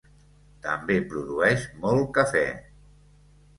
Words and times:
També 0.63 0.95
produeix 1.11 1.67
molt 1.85 2.11
cafè. 2.19 2.45